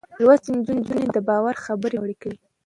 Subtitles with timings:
[0.23, 2.37] لوستې نجونې د باور خبرې پياوړې کوي.